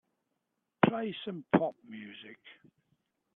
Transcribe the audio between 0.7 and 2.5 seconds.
Play some pop music.